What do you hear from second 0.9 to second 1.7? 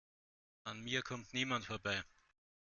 kommt niemand